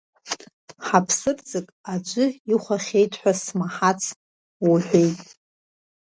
Ҳаԥсырӡык 0.85 1.67
аӡәы 1.93 2.25
ихәахьеит 2.51 3.13
ҳәа 3.19 3.33
смаҳац 3.41 4.01
уҳәеит. 4.69 5.21